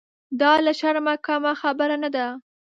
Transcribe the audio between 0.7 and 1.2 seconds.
شرمه